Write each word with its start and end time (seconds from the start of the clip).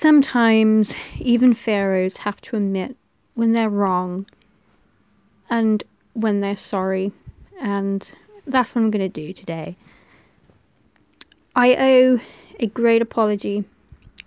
sometimes 0.00 0.92
even 1.18 1.52
pharaohs 1.54 2.18
have 2.18 2.40
to 2.40 2.56
admit 2.56 2.96
when 3.34 3.52
they're 3.52 3.68
wrong 3.68 4.26
and 5.50 5.82
when 6.12 6.40
they're 6.40 6.56
sorry. 6.56 7.10
And 7.60 8.08
that's 8.46 8.74
what 8.74 8.82
I'm 8.82 8.90
going 8.92 9.10
to 9.10 9.26
do 9.26 9.32
today. 9.32 9.76
I 11.56 11.74
owe 11.74 12.20
a 12.60 12.66
great 12.68 13.02
apology, 13.02 13.64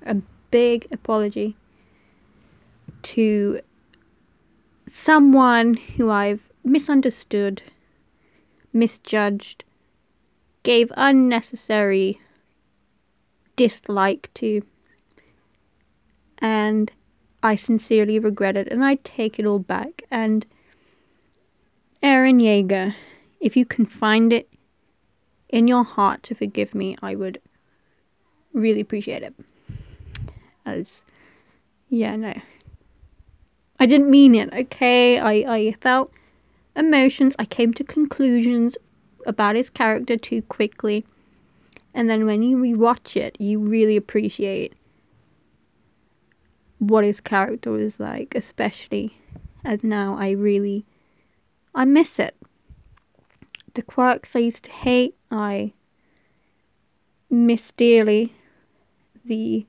a 0.05 0.15
big 0.51 0.87
apology 0.91 1.55
to 3.03 3.61
someone 4.89 5.75
who 5.75 6.09
I've 6.09 6.41
misunderstood, 6.65 7.61
misjudged, 8.73 9.63
gave 10.63 10.91
unnecessary 10.97 12.19
dislike 13.55 14.29
to, 14.35 14.61
and 16.41 16.91
I 17.43 17.55
sincerely 17.55 18.19
regret 18.19 18.57
it, 18.57 18.67
and 18.67 18.83
I 18.83 18.95
take 18.95 19.39
it 19.39 19.45
all 19.45 19.59
back. 19.59 20.03
And 20.11 20.45
Eren 22.03 22.41
Yeager, 22.41 22.93
if 23.39 23.55
you 23.55 23.65
can 23.65 23.85
find 23.85 24.33
it 24.33 24.49
in 25.49 25.67
your 25.67 25.83
heart 25.83 26.23
to 26.23 26.35
forgive 26.35 26.73
me, 26.75 26.97
I 27.01 27.15
would 27.15 27.39
really 28.53 28.81
appreciate 28.81 29.23
it. 29.23 29.35
As, 30.65 31.03
yeah, 31.89 32.15
no. 32.15 32.33
I 33.79 33.85
didn't 33.85 34.09
mean 34.09 34.35
it, 34.35 34.53
okay? 34.53 35.19
I, 35.19 35.31
I 35.55 35.75
felt 35.81 36.11
emotions, 36.75 37.35
I 37.39 37.45
came 37.45 37.73
to 37.73 37.83
conclusions 37.83 38.77
about 39.25 39.55
his 39.55 39.69
character 39.69 40.17
too 40.17 40.41
quickly. 40.43 41.05
And 41.93 42.09
then 42.09 42.25
when 42.25 42.43
you 42.43 42.57
rewatch 42.57 43.17
it, 43.17 43.39
you 43.39 43.59
really 43.59 43.97
appreciate 43.97 44.73
what 46.81 47.03
his 47.03 47.21
character 47.21 47.69
was 47.69 47.99
like, 47.99 48.33
especially 48.33 49.15
as 49.63 49.83
now 49.83 50.17
I 50.17 50.31
really 50.31 50.83
I 51.75 51.85
miss 51.85 52.17
it. 52.17 52.35
The 53.75 53.83
quirks 53.83 54.35
I 54.35 54.39
used 54.39 54.63
to 54.63 54.71
hate, 54.71 55.15
I 55.29 55.73
miss 57.29 57.71
dearly. 57.77 58.33
The 59.23 59.67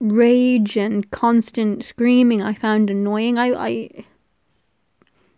rage 0.00 0.78
and 0.78 1.08
constant 1.10 1.84
screaming 1.84 2.42
I 2.42 2.54
found 2.54 2.88
annoying. 2.88 3.36
I, 3.36 3.52
I 3.52 4.04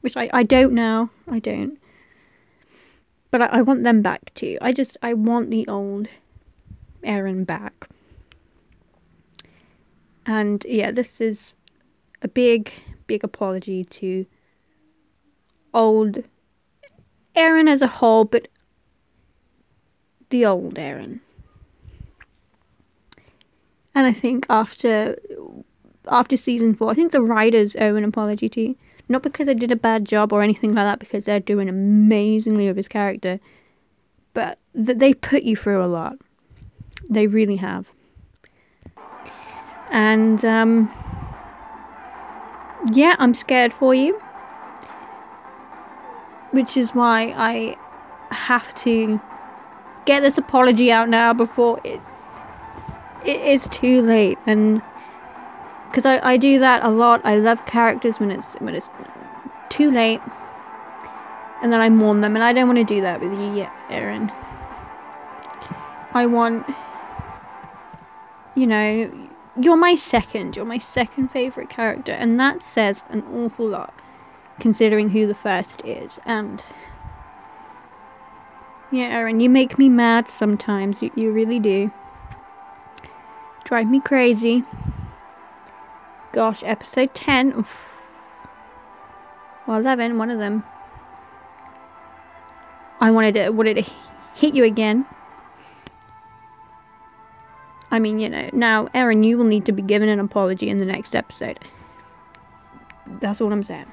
which 0.01 0.17
I, 0.17 0.31
I 0.33 0.45
don't 0.45 0.75
now. 0.75 1.11
I 1.29 1.41
don't. 1.41 1.77
But 3.33 3.43
I, 3.43 3.47
I 3.47 3.63
want 3.63 3.83
them 3.83 4.01
back 4.01 4.33
too. 4.35 4.59
I 4.61 4.71
just 4.71 4.97
I 5.03 5.15
want 5.15 5.51
the 5.51 5.67
old 5.67 6.07
Eren 7.03 7.45
back. 7.45 7.89
And 10.29 10.63
yeah, 10.69 10.91
this 10.91 11.23
is 11.23 11.55
a 12.21 12.29
big, 12.29 12.71
big 13.07 13.25
apology 13.25 13.83
to 13.85 14.27
old 15.73 16.23
Eren 17.35 17.67
as 17.67 17.81
a 17.81 17.87
whole, 17.87 18.27
but 18.27 18.47
the 20.29 20.45
old 20.45 20.75
Eren. 20.75 21.21
And 23.95 24.07
I 24.07 24.13
think 24.13 24.45
after 24.51 25.19
after 26.07 26.37
season 26.37 26.75
four, 26.75 26.91
I 26.91 26.95
think 26.95 27.13
the 27.13 27.23
writers 27.23 27.75
owe 27.77 27.97
an 27.97 28.05
apology 28.05 28.51
to. 28.51 28.61
you. 28.61 28.77
Not 29.09 29.23
because 29.23 29.47
they 29.47 29.55
did 29.55 29.73
a 29.73 29.77
bad 29.77 30.05
job 30.05 30.35
or 30.35 30.43
anything 30.43 30.75
like 30.75 30.85
that, 30.85 30.99
because 30.99 31.25
they're 31.25 31.41
doing 31.41 31.71
amazingly 31.71 32.69
with 32.69 32.77
his 32.77 32.89
character, 32.89 33.41
but 34.35 34.59
that 34.75 34.99
they 34.99 35.15
put 35.15 35.45
you 35.45 35.57
through 35.57 35.83
a 35.83 35.89
lot. 35.89 36.19
They 37.09 37.27
really 37.27 37.57
have. 37.57 37.87
And 39.91 40.45
um, 40.45 40.91
yeah, 42.93 43.17
I'm 43.19 43.35
scared 43.35 43.73
for 43.73 43.95
you. 43.95 44.21
Which 46.53 46.77
is 46.77 46.95
why 46.95 47.35
I 47.37 47.77
have 48.31 48.75
to 48.83 49.21
get 50.05 50.21
this 50.21 50.39
apology 50.39 50.91
out 50.91 51.09
now 51.09 51.33
before 51.33 51.79
it 51.85 52.01
it 53.25 53.41
is 53.41 53.69
too 53.69 54.03
late. 54.03 54.39
And 54.47 54.81
because 55.91 56.07
I, 56.07 56.33
I 56.33 56.37
do 56.37 56.59
that 56.59 56.85
a 56.85 56.89
lot. 56.89 57.21
I 57.25 57.37
love 57.37 57.65
characters 57.67 58.19
when 58.19 58.31
it's 58.31 58.55
when 58.61 58.75
it's 58.75 58.89
too 59.69 59.91
late. 59.91 60.21
And 61.63 61.73
then 61.73 61.81
I 61.81 61.89
mourn 61.89 62.21
them. 62.21 62.37
And 62.37 62.45
I 62.45 62.53
don't 62.53 62.69
want 62.69 62.79
to 62.79 62.85
do 62.85 63.01
that 63.03 63.21
with 63.21 63.39
you 63.39 63.53
yet 63.55 63.73
Eren. 63.91 64.31
I 66.15 66.27
want 66.27 66.67
you 68.55 68.67
know 68.67 69.28
you're 69.61 69.77
my 69.77 69.95
second 69.95 70.57
you're 70.57 70.65
my 70.65 70.79
second 70.79 71.29
favorite 71.29 71.69
character 71.69 72.13
and 72.13 72.39
that 72.39 72.63
says 72.63 73.03
an 73.11 73.23
awful 73.35 73.67
lot 73.67 73.93
considering 74.59 75.11
who 75.11 75.27
the 75.27 75.35
first 75.35 75.83
is. 75.85 76.19
And 76.25 76.63
yeah, 78.91 79.21
Eren, 79.21 79.43
you 79.43 79.51
make 79.51 79.79
me 79.79 79.89
mad 79.89 80.29
sometimes. 80.29 81.03
You, 81.03 81.11
you 81.15 81.33
really 81.33 81.61
do. 81.61 81.91
Drive 83.65 83.89
me 83.89 84.01
crazy. 84.01 84.65
Gosh, 86.33 86.63
episode 86.65 87.15
10. 87.15 87.55
Oof. 87.59 87.85
Well, 89.67 89.79
11, 89.79 90.17
one 90.19 90.31
of 90.31 90.39
them. 90.39 90.65
I 93.01 93.11
wanted 93.11 93.35
to, 93.35 93.51
wanted 93.51 93.85
to 93.85 93.91
hit 94.35 94.55
you 94.55 94.65
again. 94.65 95.07
I 97.91 97.99
mean, 97.99 98.19
you 98.19 98.29
know, 98.29 98.51
now, 98.53 98.87
Eren, 98.89 99.25
you 99.25 99.39
will 99.39 99.45
need 99.45 99.65
to 99.67 99.73
be 99.73 99.83
given 99.83 100.09
an 100.09 100.21
apology 100.21 100.69
in 100.69 100.77
the 100.77 100.85
next 100.85 101.15
episode. 101.15 101.59
That's 103.07 103.41
all 103.41 103.53
I'm 103.53 103.63
saying. 103.63 103.87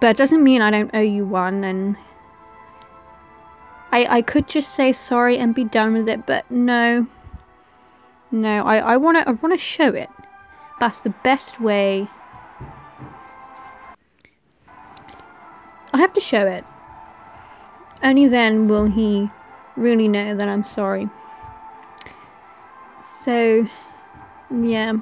But 0.00 0.10
it 0.10 0.16
doesn't 0.16 0.42
mean 0.42 0.62
I 0.62 0.70
don't 0.70 0.90
owe 0.94 1.00
you 1.00 1.26
one 1.26 1.62
and 1.62 1.96
I 3.92 4.18
I 4.18 4.22
could 4.22 4.48
just 4.48 4.74
say 4.74 4.92
sorry 4.92 5.36
and 5.36 5.54
be 5.54 5.64
done 5.64 5.92
with 5.92 6.08
it, 6.08 6.26
but 6.26 6.50
no. 6.50 7.06
No, 8.30 8.64
I, 8.64 8.78
I 8.78 8.96
wanna 8.96 9.24
I 9.26 9.32
wanna 9.32 9.58
show 9.58 9.88
it. 9.88 10.08
That's 10.78 11.00
the 11.00 11.10
best 11.10 11.60
way. 11.60 12.08
I 15.92 15.98
have 15.98 16.12
to 16.14 16.20
show 16.20 16.46
it. 16.46 16.64
Only 18.02 18.28
then 18.28 18.68
will 18.68 18.86
he 18.86 19.28
really 19.80 20.08
know 20.08 20.36
that 20.36 20.48
I'm 20.48 20.64
sorry. 20.64 21.08
So 23.24 23.66
yeah. 24.50 24.92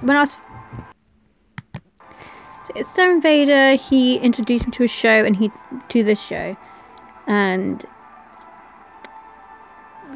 When 0.00 0.16
I 0.16 0.20
was 0.20 0.38
So 2.66 2.72
it's 2.74 2.88
Darren 2.90 3.22
Vader. 3.22 3.74
He 3.74 4.16
introduced 4.16 4.66
me 4.66 4.72
to 4.72 4.84
a 4.84 4.88
show 4.88 5.24
and 5.24 5.36
he 5.36 5.50
to 5.88 6.02
this 6.02 6.20
show, 6.20 6.56
and 7.26 7.84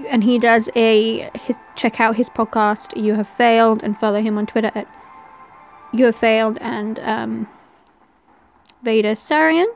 and 0.08 0.24
he 0.24 0.38
does 0.38 0.68
a 0.74 1.30
his, 1.34 1.56
check 1.76 2.00
out 2.00 2.16
his 2.16 2.30
podcast. 2.30 3.00
You 3.00 3.14
have 3.14 3.28
failed 3.28 3.82
and 3.82 3.98
follow 3.98 4.22
him 4.22 4.38
on 4.38 4.46
Twitter 4.46 4.70
at 4.74 4.86
you 5.92 6.06
have 6.06 6.16
failed 6.16 6.58
and 6.60 6.98
um, 7.00 7.48
Vader 8.82 9.14
Sarian. 9.14 9.66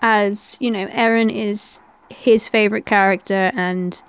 As 0.00 0.56
you 0.60 0.70
know, 0.70 0.86
Eren 0.88 1.34
is 1.34 1.80
his 2.08 2.48
favorite 2.48 2.86
character 2.86 3.50
and 3.54 4.00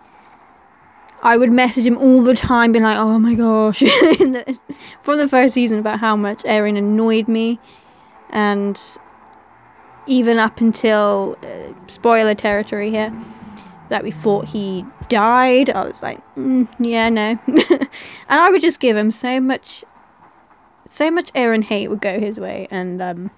I 1.22 1.38
would 1.38 1.52
message 1.52 1.86
him 1.86 1.98
all 1.98 2.22
the 2.22 2.34
time, 2.34 2.72
being 2.72 2.84
like, 2.84 2.98
"Oh 2.98 3.20
my 3.20 3.36
gosh," 3.36 3.80
the, 3.80 4.58
from 5.04 5.18
the 5.18 5.28
first 5.28 5.54
season 5.54 5.80
about 5.80 6.00
how 6.00 6.16
much 6.16 6.44
Eren 6.44 6.78
annoyed 6.78 7.28
me, 7.28 7.60
and 8.30 8.80
even 10.08 10.40
up 10.40 10.62
until 10.62 11.38
uh, 11.44 11.74
spoiler 11.88 12.36
territory 12.36 12.90
here, 12.90 13.14
that 13.90 14.04
we 14.04 14.12
thought 14.12 14.46
he 14.46 14.86
died. 15.10 15.70
I 15.70 15.86
was 15.86 16.02
like, 16.02 16.20
mm, 16.36 16.68
"Yeah, 16.80 17.10
no," 17.10 17.38
and 17.48 17.90
I 18.30 18.50
would 18.50 18.62
just 18.62 18.80
give 18.80 18.96
him 18.96 19.12
so 19.12 19.42
much, 19.42 19.84
so 20.90 21.12
much 21.12 21.34
Eren 21.34 21.64
hate 21.64 21.90
would 21.90 22.02
go 22.02 22.18
his 22.18 22.40
way, 22.40 22.66
and 22.72 23.02
um, 23.02 23.32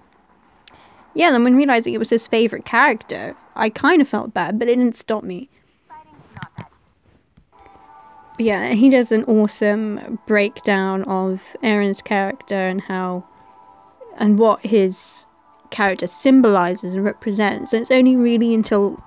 yeah. 1.14 1.32
Then 1.32 1.44
when 1.44 1.56
realizing 1.56 1.94
it 1.94 2.00
was 2.00 2.10
his 2.10 2.28
favorite 2.28 2.66
character, 2.66 3.36
I 3.56 3.70
kind 3.70 4.02
of 4.02 4.08
felt 4.08 4.34
bad, 4.34 4.60
but 4.60 4.68
it 4.68 4.76
didn't 4.76 4.98
stop 4.98 5.24
me 5.24 5.50
yeah, 8.42 8.70
he 8.70 8.90
does 8.90 9.12
an 9.12 9.24
awesome 9.26 10.20
breakdown 10.26 11.04
of 11.04 11.42
Eren's 11.64 12.02
character 12.02 12.68
and 12.68 12.82
how 12.82 13.24
and 14.18 14.38
what 14.38 14.66
his 14.66 15.28
character 15.70 16.08
symbolizes 16.08 16.96
and 16.96 17.04
represents. 17.04 17.72
And 17.74 17.82
it's 17.82 17.92
only 17.92 18.16
really 18.16 18.54
until 18.54 19.02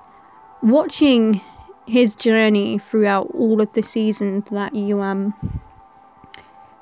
watching 0.62 1.40
his 1.86 2.14
journey 2.14 2.78
throughout 2.78 3.28
all 3.34 3.60
of 3.60 3.72
the 3.74 3.82
seasons 3.82 4.44
that 4.50 4.74
you 4.74 5.00
um 5.00 5.34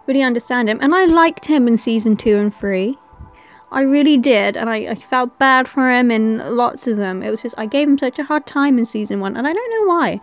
really 0.07 0.23
understand 0.23 0.69
him. 0.69 0.79
And 0.81 0.95
I 0.95 1.07
liked 1.07 1.47
him 1.47 1.67
in 1.67 1.77
season 1.77 2.17
two 2.17 2.37
and 2.37 2.55
three. 2.55 2.97
I 3.73 3.81
really 3.81 4.19
did, 4.19 4.55
and 4.55 4.69
I, 4.69 4.77
I 4.91 4.95
felt 4.95 5.39
bad 5.39 5.67
for 5.67 5.91
him 5.91 6.11
in 6.11 6.39
lots 6.39 6.87
of 6.87 6.99
them. 6.99 7.23
It 7.23 7.31
was 7.31 7.41
just 7.41 7.55
I 7.57 7.65
gave 7.65 7.89
him 7.89 7.97
such 7.97 8.19
a 8.19 8.23
hard 8.23 8.47
time 8.47 8.79
in 8.79 8.85
season 8.85 9.19
one, 9.21 9.35
and 9.35 9.49
I 9.49 9.53
don't 9.53 9.71
know 9.71 9.95
why. 9.95 10.21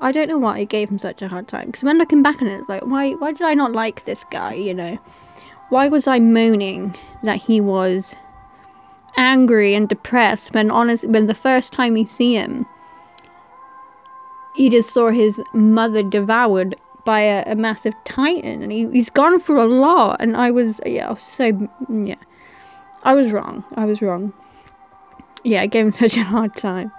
I 0.00 0.12
don't 0.12 0.28
know 0.28 0.38
why 0.38 0.60
I 0.60 0.64
gave 0.64 0.88
him 0.88 0.98
such 0.98 1.20
a 1.20 1.28
hard 1.28 1.46
time. 1.46 1.66
Because 1.66 1.82
when 1.82 1.98
looking 1.98 2.22
back 2.22 2.40
on 2.40 2.48
it, 2.48 2.58
it's 2.58 2.68
like, 2.70 2.82
why 2.86 3.12
why 3.12 3.32
did 3.32 3.42
I 3.42 3.52
not 3.52 3.72
like 3.72 4.04
this 4.06 4.24
guy? 4.30 4.54
You 4.54 4.72
know, 4.72 4.98
why 5.68 5.88
was 5.88 6.06
I 6.06 6.18
moaning 6.20 6.96
that 7.22 7.36
he 7.36 7.60
was 7.60 8.14
angry 9.18 9.74
and 9.74 9.86
depressed 9.86 10.54
when 10.54 10.70
honest 10.70 11.06
when 11.06 11.26
the 11.26 11.34
first 11.34 11.74
time 11.74 11.92
we 11.92 12.06
see 12.06 12.34
him, 12.34 12.64
he 14.56 14.70
just 14.70 14.94
saw 14.94 15.10
his 15.10 15.38
mother 15.52 16.02
devoured 16.02 16.76
by 17.04 17.20
a, 17.20 17.52
a 17.52 17.54
massive 17.54 17.94
titan, 18.06 18.62
and 18.62 18.72
he, 18.72 18.88
he's 18.90 19.10
gone 19.10 19.38
through 19.38 19.60
a 19.60 19.68
lot. 19.68 20.16
And 20.18 20.34
I 20.34 20.50
was 20.50 20.80
yeah, 20.86 21.08
I 21.08 21.12
was 21.12 21.22
so 21.22 21.68
yeah. 21.90 22.14
I 23.02 23.14
was 23.14 23.32
wrong. 23.32 23.64
I 23.76 23.84
was 23.84 24.02
wrong. 24.02 24.32
Yeah, 25.44 25.62
I 25.62 25.66
gave 25.66 25.86
him 25.86 25.92
such 26.08 26.16
a 26.16 26.24
hard 26.24 26.54
time. 26.56 26.92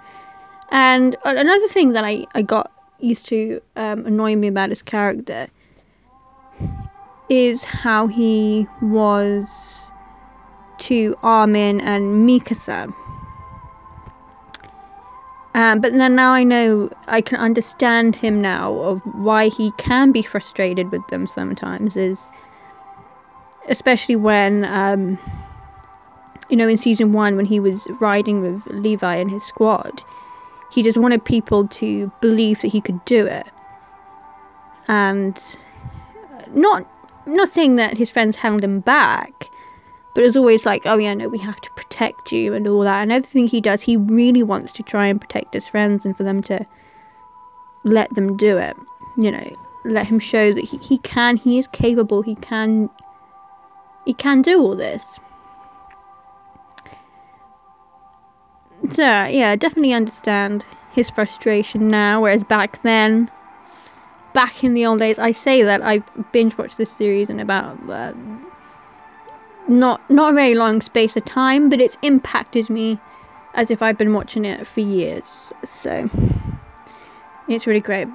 And 0.70 1.16
another 1.26 1.68
thing 1.68 1.94
that 1.94 2.06
I, 2.06 2.26
I 2.34 2.42
got 2.42 2.72
used 3.00 3.28
to 3.28 3.62
um, 3.76 4.06
annoying 4.06 4.40
me 4.40 4.48
about 4.48 4.70
his 4.70 4.82
character 4.82 5.48
is 7.30 7.64
how 7.64 8.08
he 8.08 8.68
was 8.82 9.46
to 10.80 11.16
Armin 11.24 11.82
and 11.82 12.28
Mikasa. 12.28 12.94
Um, 15.54 15.82
but 15.82 15.94
then 15.94 16.16
now 16.16 16.32
I 16.32 16.44
know 16.44 16.90
I 17.08 17.22
can 17.22 17.38
understand 17.38 18.16
him 18.16 18.42
now 18.42 18.74
of 18.80 19.02
why 19.16 19.50
he 19.50 19.72
can 19.78 20.12
be 20.12 20.22
frustrated 20.22 20.92
with 20.92 21.06
them 21.10 21.28
sometimes 21.28 21.98
is 21.98 22.20
especially 23.68 24.16
when 24.16 24.64
um, 24.66 25.18
you 26.52 26.58
know, 26.58 26.68
in 26.68 26.78
season 26.78 27.14
one 27.14 27.38
when 27.38 27.46
he 27.46 27.60
was 27.60 27.88
riding 28.02 28.42
with 28.42 28.62
Levi 28.68 29.16
and 29.16 29.32
his 29.32 29.44
squad, 29.44 30.04
he 30.70 30.84
just 30.84 30.98
wanted 30.98 31.24
people 31.24 31.66
to 31.70 32.12
believe 32.20 32.62
that 32.62 32.68
he 32.68 32.82
could 32.82 33.04
do 33.06 33.26
it. 33.26 33.48
And 34.88 35.38
uh, 36.34 36.44
not 36.54 36.86
not 37.26 37.50
saying 37.50 37.78
that 37.78 37.98
his 37.98 38.10
friends 38.10 38.36
held 38.36 38.64
him 38.64 38.82
back, 38.82 39.32
but 40.14 40.24
it 40.24 40.28
was 40.28 40.36
always 40.36 40.66
like, 40.66 40.82
oh 40.86 40.98
yeah, 40.98 41.14
no, 41.14 41.30
we 41.30 41.38
have 41.38 41.62
to 41.62 41.70
protect 41.72 42.34
you 42.34 42.54
and 42.54 42.68
all 42.68 42.82
that. 42.82 43.02
And 43.02 43.12
everything 43.12 43.48
he 43.48 43.62
does, 43.62 43.82
he 43.82 43.96
really 43.96 44.44
wants 44.44 44.74
to 44.74 44.84
try 44.84 45.08
and 45.08 45.22
protect 45.22 45.54
his 45.54 45.70
friends 45.70 46.04
and 46.04 46.18
for 46.18 46.24
them 46.24 46.42
to 46.44 46.66
let 47.86 48.14
them 48.16 48.36
do 48.36 48.58
it. 48.58 48.76
You 49.18 49.32
know, 49.32 49.54
let 49.86 50.08
him 50.08 50.20
show 50.20 50.52
that 50.52 50.64
he, 50.64 50.78
he 50.78 50.98
can, 51.00 51.38
he 51.38 51.58
is 51.58 51.68
capable, 51.68 52.22
he 52.22 52.36
can, 52.36 52.90
he 54.06 54.14
can 54.14 54.42
do 54.42 54.60
all 54.60 54.76
this. 54.76 55.20
So 58.94 59.04
yeah, 59.04 59.56
definitely 59.56 59.94
understand 59.94 60.66
his 60.92 61.10
frustration 61.10 61.88
now, 61.88 62.22
whereas 62.22 62.44
back 62.44 62.82
then, 62.84 63.32
back 64.34 64.64
in 64.64 64.74
the 64.74 64.86
old 64.86 65.00
days, 65.00 65.18
I 65.18 65.32
say 65.32 65.64
that 65.64 65.82
I've 65.82 66.04
binge 66.32 66.58
watched 66.58 66.78
this 66.78 66.92
series 66.92 67.30
in 67.30 67.40
about 67.40 67.78
uh, 67.90 68.14
not 69.68 70.02
not 70.10 70.34
a 70.34 70.36
very 70.36 70.56
long 70.56 70.82
space 70.82 71.16
of 71.16 71.24
time, 71.24 71.70
but 71.70 71.80
it's 71.80 71.98
impacted 72.02 72.70
me 72.70 73.00
as 73.54 73.72
if 73.72 73.82
I've 73.82 73.98
been 73.98 74.14
watching 74.14 74.46
it 74.46 74.68
for 74.68 74.82
years. 74.82 75.54
So 75.82 76.10
it's 77.48 77.66
really 77.66 77.82
great. 77.82 78.08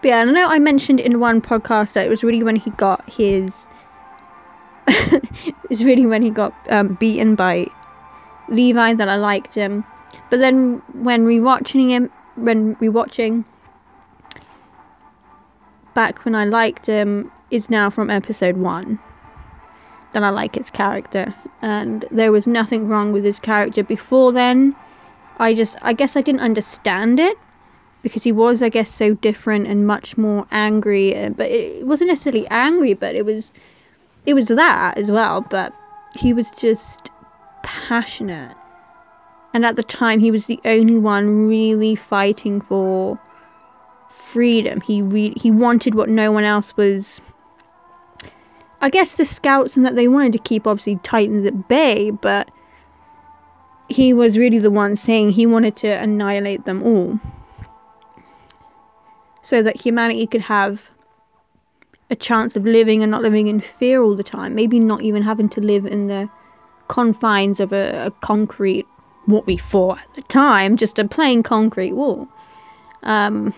But 0.00 0.08
yeah, 0.08 0.20
I 0.20 0.24
know 0.24 0.46
I 0.46 0.58
mentioned 0.58 1.00
in 1.00 1.20
one 1.20 1.42
podcast 1.42 1.94
that 1.94 2.06
it 2.06 2.08
was 2.08 2.22
really 2.22 2.42
when 2.42 2.56
he 2.56 2.70
got 2.70 3.08
his 3.10 3.66
it's 5.70 5.82
really 5.82 6.06
when 6.06 6.22
he 6.22 6.30
got 6.30 6.54
um, 6.70 6.94
beaten 6.94 7.34
by 7.34 7.66
Levi 8.48 8.94
that 8.94 9.08
I 9.08 9.16
liked 9.16 9.54
him. 9.54 9.84
But 10.30 10.40
then 10.40 10.82
when 10.94 11.26
rewatching 11.26 11.90
him, 11.90 12.10
when 12.36 12.76
rewatching 12.76 13.44
back 15.94 16.24
when 16.24 16.34
I 16.34 16.44
liked 16.44 16.86
him 16.86 17.30
is 17.50 17.68
now 17.68 17.90
from 17.90 18.08
episode 18.10 18.56
one 18.56 18.98
that 20.12 20.22
I 20.22 20.30
like 20.30 20.54
his 20.54 20.70
character, 20.70 21.34
and 21.60 22.06
there 22.10 22.32
was 22.32 22.46
nothing 22.46 22.88
wrong 22.88 23.12
with 23.12 23.24
his 23.24 23.38
character 23.38 23.82
before 23.82 24.32
then. 24.32 24.74
I 25.38 25.54
just, 25.54 25.76
I 25.82 25.92
guess 25.92 26.16
I 26.16 26.22
didn't 26.22 26.40
understand 26.40 27.20
it 27.20 27.36
because 28.02 28.22
he 28.22 28.32
was, 28.32 28.62
I 28.62 28.70
guess, 28.70 28.92
so 28.94 29.14
different 29.14 29.66
and 29.66 29.86
much 29.86 30.16
more 30.16 30.46
angry. 30.50 31.12
But 31.36 31.50
it 31.50 31.86
wasn't 31.86 32.08
necessarily 32.08 32.46
angry, 32.48 32.94
but 32.94 33.14
it 33.14 33.26
was 33.26 33.52
it 34.26 34.34
was 34.34 34.46
that 34.46 34.98
as 34.98 35.10
well, 35.10 35.40
but 35.40 35.72
he 36.18 36.32
was 36.32 36.50
just 36.50 37.10
passionate. 37.62 38.54
And 39.54 39.64
at 39.64 39.76
the 39.76 39.82
time, 39.82 40.20
he 40.20 40.30
was 40.30 40.46
the 40.46 40.60
only 40.64 40.98
one 40.98 41.46
really 41.48 41.94
fighting 41.94 42.60
for 42.60 43.18
freedom. 44.10 44.80
He 44.80 45.00
re- 45.02 45.34
he 45.36 45.50
wanted 45.50 45.94
what 45.94 46.08
no 46.08 46.30
one 46.30 46.44
else 46.44 46.76
was. 46.76 47.20
I 48.80 48.90
guess 48.90 49.16
the 49.16 49.24
scouts 49.24 49.76
and 49.76 49.84
that 49.84 49.96
they 49.96 50.06
wanted 50.06 50.32
to 50.34 50.38
keep 50.38 50.66
obviously 50.66 51.00
Titans 51.02 51.46
at 51.46 51.68
bay, 51.68 52.10
but 52.10 52.50
he 53.88 54.12
was 54.12 54.38
really 54.38 54.58
the 54.58 54.70
one 54.70 54.94
saying 54.94 55.30
he 55.30 55.46
wanted 55.46 55.74
to 55.76 55.88
annihilate 55.88 56.64
them 56.64 56.82
all 56.82 57.18
so 59.42 59.62
that 59.62 59.80
humanity 59.80 60.26
could 60.26 60.42
have 60.42 60.90
a 62.10 62.16
chance 62.16 62.56
of 62.56 62.64
living 62.64 63.02
and 63.02 63.10
not 63.10 63.22
living 63.22 63.48
in 63.48 63.60
fear 63.60 64.02
all 64.02 64.16
the 64.16 64.22
time. 64.22 64.54
Maybe 64.54 64.80
not 64.80 65.02
even 65.02 65.22
having 65.22 65.48
to 65.50 65.60
live 65.60 65.84
in 65.84 66.06
the 66.06 66.28
confines 66.88 67.60
of 67.60 67.72
a, 67.72 68.06
a 68.06 68.10
concrete, 68.22 68.86
what 69.26 69.46
we 69.46 69.56
thought 69.56 70.00
at 70.00 70.14
the 70.14 70.22
time, 70.22 70.76
just 70.76 70.98
a 70.98 71.06
plain 71.06 71.42
concrete 71.42 71.92
wall. 71.92 72.26
Um, 73.02 73.52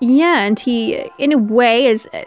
yeah, 0.00 0.44
and 0.44 0.58
he, 0.58 1.08
in 1.18 1.32
a 1.32 1.38
way, 1.38 1.86
is 1.86 2.08
uh, 2.12 2.24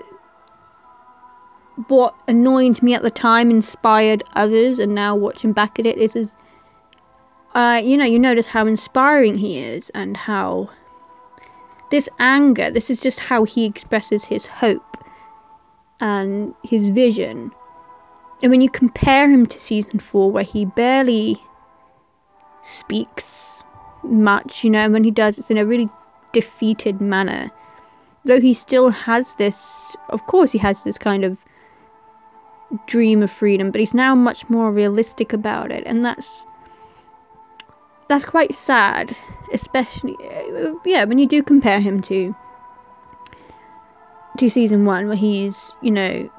what 1.88 2.16
annoyed 2.28 2.82
me 2.82 2.94
at 2.94 3.04
the 3.04 3.12
time 3.12 3.52
inspired 3.52 4.24
others, 4.34 4.80
and 4.80 4.96
now 4.96 5.16
watching 5.16 5.52
back 5.52 5.78
at 5.78 5.86
it 5.86 5.98
is, 5.98 6.16
is 6.16 6.30
uh, 7.54 7.82
you 7.84 7.98
know, 7.98 8.06
you 8.06 8.20
notice 8.20 8.46
how 8.46 8.66
inspiring 8.66 9.38
he 9.38 9.60
is 9.60 9.90
and 9.90 10.16
how 10.16 10.70
this 11.92 12.10
anger, 12.20 12.70
this 12.70 12.90
is 12.90 13.00
just 13.00 13.20
how 13.20 13.44
he 13.44 13.66
expresses 13.66 14.24
his 14.24 14.46
hope 14.46 14.98
and 16.00 16.54
his 16.64 16.90
vision. 16.90 17.52
And 18.42 18.52
when 18.52 18.62
you 18.62 18.70
compare 18.70 19.30
him 19.30 19.46
to 19.48 19.60
season 19.60 20.00
four, 20.00 20.32
where 20.32 20.44
he 20.44 20.66
barely 20.66 21.42
speaks 22.62 23.64
much, 24.04 24.64
you 24.64 24.70
know, 24.70 24.80
and 24.80 24.94
when 24.94 25.04
he 25.04 25.12
does, 25.12 25.38
it's 25.38 25.50
in 25.50 25.58
a 25.58 25.66
really 25.66 25.90
defeated 26.32 27.02
manner. 27.02 27.52
Though 28.26 28.40
he 28.40 28.54
still 28.54 28.90
has 28.90 29.28
this, 29.38 29.96
of 30.10 30.26
course, 30.28 30.52
he 30.52 30.58
has 30.60 30.84
this 30.84 30.98
kind 30.98 31.26
of 31.26 31.38
dream 32.86 33.24
of 33.24 33.32
freedom, 33.32 33.72
but 33.72 33.80
he's 33.80 33.94
now 33.94 34.14
much 34.14 34.48
more 34.50 34.72
realistic 34.72 35.34
about 35.34 35.72
it, 35.72 35.84
and 35.86 36.06
that's 36.06 36.46
that's 38.10 38.26
quite 38.26 38.54
sad, 38.56 39.16
especially 39.54 40.18
yeah 40.86 41.06
when 41.06 41.20
you 41.20 41.28
do 41.28 41.42
compare 41.42 41.80
him 41.80 42.02
to 42.02 42.36
to 44.38 44.50
season 44.50 44.86
one 44.86 45.08
where 45.08 45.16
he's 45.16 45.74
you 45.82 45.92
know 45.92 46.30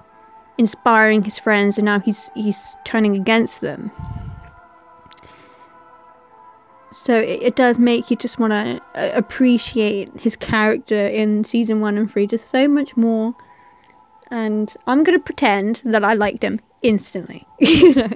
inspiring 0.58 1.22
his 1.22 1.38
friends 1.38 1.78
and 1.78 1.86
now 1.86 1.98
he's 1.98 2.30
he's 2.34 2.76
turning 2.84 3.16
against 3.16 3.62
them. 3.62 3.90
So 6.92 7.14
it, 7.14 7.42
it 7.42 7.56
does 7.56 7.78
make 7.78 8.10
you 8.10 8.16
just 8.16 8.38
want 8.38 8.52
to 8.52 8.82
uh, 8.94 9.12
appreciate 9.14 10.10
his 10.18 10.36
character 10.36 11.06
in 11.06 11.44
season 11.44 11.80
one 11.80 11.96
and 11.96 12.10
three 12.10 12.26
just 12.26 12.50
so 12.50 12.68
much 12.68 12.96
more. 12.96 13.34
And 14.30 14.72
I'm 14.86 15.02
gonna 15.02 15.18
pretend 15.18 15.82
that 15.84 16.04
I 16.04 16.14
liked 16.14 16.42
him 16.42 16.60
instantly, 16.82 17.46
you 17.58 17.94
know, 17.94 18.12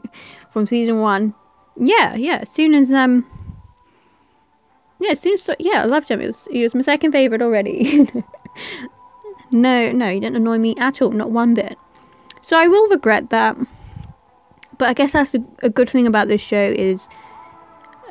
from 0.52 0.66
season 0.66 1.00
one. 1.00 1.34
Yeah, 1.76 2.14
yeah. 2.14 2.40
As 2.42 2.50
soon 2.50 2.74
as 2.74 2.92
um 2.92 3.24
yeah, 5.04 5.14
seems 5.14 5.42
so, 5.42 5.54
yeah, 5.58 5.82
I 5.82 5.84
loved 5.84 6.08
him. 6.08 6.20
He 6.20 6.26
was, 6.26 6.48
was 6.50 6.74
my 6.74 6.82
second 6.82 7.12
favourite 7.12 7.42
already. 7.42 8.08
no, 9.50 9.92
no, 9.92 10.08
he 10.08 10.20
didn't 10.20 10.36
annoy 10.36 10.58
me 10.58 10.74
at 10.78 11.02
all, 11.02 11.10
not 11.10 11.30
one 11.30 11.54
bit. 11.54 11.78
So 12.42 12.56
I 12.56 12.68
will 12.68 12.88
regret 12.88 13.30
that. 13.30 13.56
But 14.78 14.88
I 14.88 14.94
guess 14.94 15.12
that's 15.12 15.34
a, 15.34 15.44
a 15.62 15.70
good 15.70 15.88
thing 15.88 16.06
about 16.06 16.28
this 16.28 16.40
show 16.40 16.74
is 16.76 17.06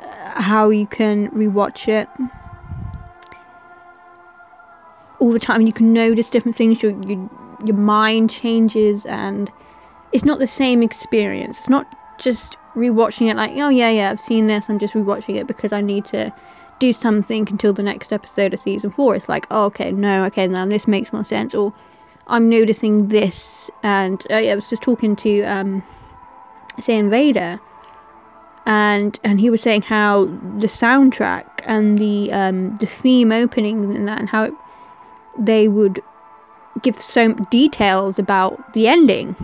uh, 0.01 0.41
how 0.41 0.69
you 0.69 0.87
can 0.87 1.29
rewatch 1.31 1.87
it 1.87 2.07
all 5.19 5.31
the 5.31 5.39
time. 5.39 5.61
You 5.61 5.73
can 5.73 5.93
notice 5.93 6.29
different 6.29 6.55
things. 6.55 6.81
Your, 6.81 6.91
your 7.03 7.29
your 7.65 7.75
mind 7.75 8.29
changes, 8.29 9.05
and 9.05 9.51
it's 10.11 10.25
not 10.25 10.39
the 10.39 10.47
same 10.47 10.83
experience. 10.83 11.57
It's 11.59 11.69
not 11.69 11.85
just 12.19 12.57
rewatching 12.75 13.29
it 13.29 13.35
like, 13.35 13.51
oh 13.55 13.69
yeah, 13.69 13.89
yeah, 13.89 14.11
I've 14.11 14.19
seen 14.19 14.47
this. 14.47 14.65
I'm 14.69 14.79
just 14.79 14.93
rewatching 14.93 15.35
it 15.35 15.47
because 15.47 15.73
I 15.73 15.81
need 15.81 16.05
to 16.05 16.33
do 16.79 16.93
something 16.93 17.47
until 17.49 17.73
the 17.73 17.83
next 17.83 18.11
episode 18.11 18.53
of 18.53 18.59
season 18.59 18.91
four. 18.91 19.15
It's 19.15 19.29
like, 19.29 19.47
oh, 19.51 19.65
okay, 19.65 19.91
no, 19.91 20.25
okay, 20.25 20.47
now 20.47 20.65
this 20.65 20.87
makes 20.87 21.13
more 21.13 21.23
sense. 21.23 21.53
Or 21.55 21.73
I'm 22.27 22.49
noticing 22.49 23.09
this, 23.09 23.69
and 23.83 24.25
uh, 24.31 24.37
yeah, 24.37 24.53
I 24.53 24.55
was 24.55 24.69
just 24.69 24.81
talking 24.81 25.15
to 25.17 25.43
um, 25.43 25.83
Invader, 26.87 27.59
and 28.65 29.19
and 29.23 29.39
he 29.39 29.49
was 29.49 29.61
saying 29.61 29.83
how 29.83 30.25
the 30.57 30.67
soundtrack 30.67 31.45
and 31.65 31.97
the 31.97 32.31
um, 32.31 32.77
the 32.77 32.85
theme 32.85 33.31
opening 33.31 33.95
and 33.95 34.07
that, 34.07 34.19
and 34.19 34.29
how 34.29 34.45
it, 34.45 34.53
they 35.37 35.67
would 35.67 36.01
give 36.81 36.99
so 37.01 37.33
details 37.51 38.19
about 38.19 38.73
the 38.73 38.87
ending. 38.87 39.35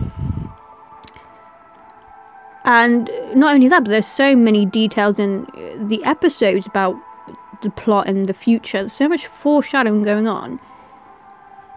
And 2.64 3.10
not 3.34 3.54
only 3.54 3.68
that, 3.68 3.84
but 3.84 3.90
there's 3.90 4.06
so 4.06 4.36
many 4.36 4.66
details 4.66 5.18
in 5.18 5.46
the 5.88 6.04
episodes 6.04 6.66
about 6.66 6.96
the 7.62 7.70
plot 7.70 8.08
and 8.08 8.26
the 8.26 8.34
future. 8.34 8.78
There's 8.78 8.92
so 8.92 9.08
much 9.08 9.26
foreshadowing 9.26 10.02
going 10.02 10.28
on. 10.28 10.60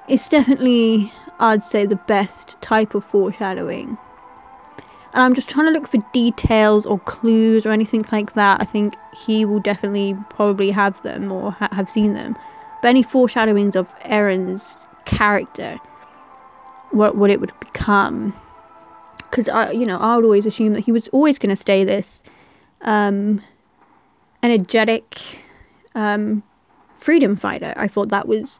It's 0.07 0.27
definitely, 0.27 1.11
I'd 1.39 1.63
say, 1.63 1.85
the 1.85 1.95
best 1.95 2.61
type 2.61 2.95
of 2.95 3.05
foreshadowing. 3.05 3.97
And 5.13 5.21
I'm 5.21 5.35
just 5.35 5.47
trying 5.47 5.67
to 5.67 5.71
look 5.71 5.87
for 5.87 5.99
details 6.11 6.85
or 6.85 6.99
clues 6.99 7.65
or 7.65 7.71
anything 7.71 8.03
like 8.11 8.33
that. 8.33 8.61
I 8.61 8.65
think 8.65 8.95
he 9.13 9.45
will 9.45 9.59
definitely 9.59 10.17
probably 10.29 10.71
have 10.71 11.01
them 11.03 11.31
or 11.31 11.51
ha- 11.51 11.69
have 11.71 11.89
seen 11.89 12.13
them. 12.13 12.35
But 12.81 12.87
any 12.89 13.03
foreshadowings 13.03 13.75
of 13.75 13.87
Eren's 13.99 14.75
character, 15.05 15.77
what 16.91 17.15
what 17.15 17.29
it 17.29 17.39
would 17.39 17.53
become, 17.59 18.33
because 19.19 19.47
I, 19.47 19.71
you 19.71 19.85
know, 19.85 19.97
I 19.99 20.15
would 20.15 20.25
always 20.25 20.45
assume 20.45 20.73
that 20.73 20.81
he 20.81 20.91
was 20.91 21.07
always 21.09 21.37
going 21.37 21.55
to 21.55 21.61
stay 21.61 21.83
this 21.83 22.21
um, 22.81 23.41
energetic 24.41 25.37
um, 25.95 26.43
freedom 26.99 27.35
fighter. 27.35 27.73
I 27.75 27.87
thought 27.87 28.09
that 28.09 28.27
was 28.27 28.59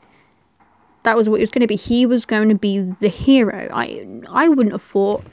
that 1.03 1.17
was 1.17 1.27
what 1.27 1.37
it 1.37 1.43
was 1.43 1.51
going 1.51 1.61
to 1.61 1.67
be. 1.67 1.75
He 1.75 2.05
was 2.05 2.25
going 2.25 2.49
to 2.49 2.55
be 2.55 2.79
the 3.01 3.09
hero. 3.09 3.69
I 3.73 4.05
I 4.29 4.49
wouldn't 4.49 4.71
have 4.71 4.83
thought 4.83 5.23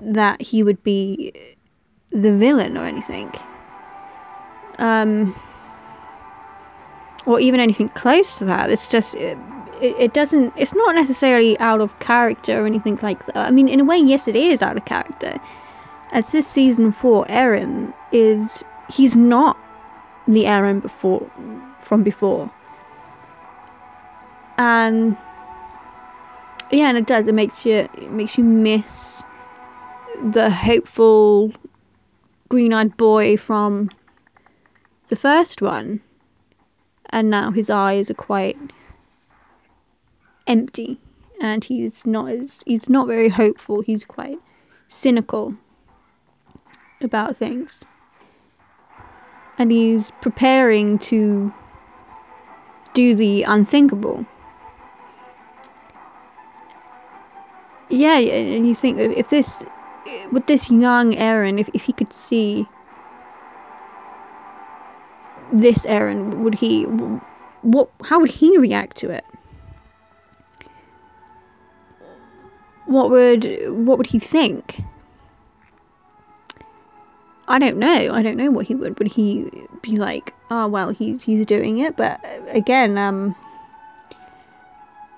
that 0.00 0.40
he 0.40 0.62
would 0.62 0.82
be 0.82 1.32
the 2.10 2.32
villain 2.32 2.76
or 2.76 2.84
anything. 2.84 3.32
Um, 4.78 5.34
or 7.26 7.40
even 7.40 7.60
anything 7.60 7.88
close 7.90 8.38
to 8.38 8.44
that. 8.44 8.70
It's 8.70 8.88
just 8.88 9.14
it, 9.14 9.38
it, 9.80 10.14
doesn't. 10.14 10.52
It's 10.56 10.74
not 10.74 10.94
necessarily 10.94 11.58
out 11.58 11.80
of 11.80 11.98
character 12.00 12.62
or 12.62 12.66
anything 12.66 12.98
like 13.02 13.24
that. 13.26 13.36
I 13.36 13.50
mean, 13.50 13.68
in 13.68 13.80
a 13.80 13.84
way, 13.84 13.98
yes, 13.98 14.28
it 14.28 14.36
is 14.36 14.62
out 14.62 14.76
of 14.76 14.84
character. 14.84 15.38
As 16.12 16.30
this 16.30 16.46
season 16.46 16.92
four, 16.92 17.24
Eren 17.26 17.92
is 18.12 18.62
he's 18.90 19.16
not 19.16 19.56
the 20.26 20.44
Eren 20.44 20.80
before 20.80 21.30
from 21.80 22.02
before, 22.02 22.50
and 24.58 25.16
yeah, 26.70 26.88
and 26.88 26.98
it 26.98 27.06
does. 27.06 27.26
It 27.28 27.34
makes 27.34 27.64
you 27.64 27.74
it 27.74 28.10
makes 28.10 28.38
you 28.38 28.44
miss 28.44 29.22
the 30.32 30.50
hopeful 30.50 31.52
green-eyed 32.48 32.96
boy 32.96 33.36
from 33.36 33.90
the 35.08 35.16
first 35.16 35.60
one. 35.60 36.00
And 37.10 37.30
now 37.30 37.50
his 37.50 37.70
eyes 37.70 38.10
are 38.10 38.14
quite 38.14 38.56
empty. 40.46 40.98
And 41.40 41.64
he's 41.64 42.06
not 42.06 42.30
as 42.30 42.62
he's 42.66 42.88
not 42.88 43.06
very 43.06 43.28
hopeful. 43.28 43.82
He's 43.82 44.04
quite 44.04 44.38
cynical 44.88 45.54
about 47.00 47.36
things 47.36 47.84
and 49.58 49.70
he's 49.70 50.10
preparing 50.20 50.98
to 50.98 51.52
do 52.94 53.14
the 53.14 53.42
unthinkable. 53.42 54.26
Yeah 57.88 58.18
and 58.18 58.66
you 58.66 58.74
think 58.74 58.98
if 58.98 59.28
this 59.30 59.48
with 60.32 60.46
this 60.46 60.70
young 60.70 61.12
Eren, 61.14 61.60
if, 61.60 61.68
if 61.74 61.84
he 61.84 61.92
could 61.92 62.12
see 62.12 62.66
this 65.52 65.78
Eren, 65.80 66.38
would 66.38 66.54
he 66.54 66.84
what 67.62 67.90
how 68.02 68.20
would 68.20 68.30
he 68.30 68.56
react 68.58 68.96
to 68.98 69.10
it? 69.10 69.24
What 72.86 73.10
would 73.10 73.44
what 73.68 73.98
would 73.98 74.06
he 74.06 74.18
think 74.18 74.82
I 77.54 77.58
don't 77.60 77.76
know. 77.76 78.12
I 78.12 78.20
don't 78.24 78.36
know 78.36 78.50
what 78.50 78.66
he 78.66 78.74
would. 78.74 78.98
Would 78.98 79.12
he 79.12 79.48
be 79.80 79.96
like, 79.96 80.34
oh 80.50 80.66
well, 80.66 80.90
he's 80.90 81.22
he's 81.22 81.46
doing 81.46 81.78
it? 81.78 81.96
But 81.96 82.18
again, 82.48 82.98
um, 82.98 83.36